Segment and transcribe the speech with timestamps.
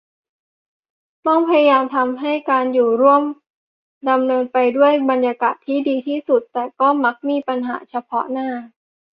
[1.27, 3.23] ต้องพยายามทำให้การอยู่ร่วม
[4.09, 8.49] ดำเนินไปด้วยบรรยากาศที่ดีที่สุด แต่ก็มักมีปัญหาเฉพาะหน้า